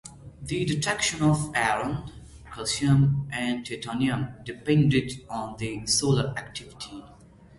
[0.41, 2.11] The detection of iron,
[2.51, 7.03] calcium and titanium depended on the solar activity.